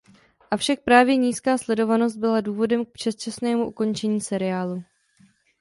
[0.51, 4.83] Avšak právě nízká sledovanost byla důvodem k předčasnému ukončení seriálu.